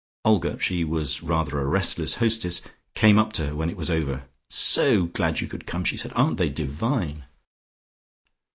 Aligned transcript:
Olga 0.25 0.57
(she 0.57 0.83
was 0.83 1.21
rather 1.21 1.59
a 1.59 1.65
restless 1.67 2.15
hostess) 2.15 2.63
came 2.95 3.19
up 3.19 3.31
to 3.33 3.45
her 3.45 3.55
when 3.55 3.69
it 3.69 3.77
was 3.77 3.91
over. 3.91 4.23
"So 4.49 5.03
glad 5.03 5.41
you 5.41 5.47
could 5.47 5.67
come," 5.67 5.83
she 5.83 5.95
said. 5.95 6.11
"Aren't 6.15 6.37
they 6.39 6.49
divine?" 6.49 7.25